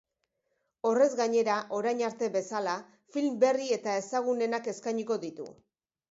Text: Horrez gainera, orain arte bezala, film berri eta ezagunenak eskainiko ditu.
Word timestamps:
Horrez 0.91 1.09
gainera, 1.17 1.57
orain 1.79 1.99
arte 2.07 2.29
bezala, 2.35 2.73
film 3.17 3.35
berri 3.43 3.67
eta 3.75 3.93
ezagunenak 4.05 4.71
eskainiko 4.73 5.19
ditu. 5.27 5.47